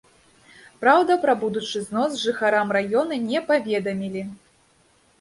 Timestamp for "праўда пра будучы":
0.85-1.83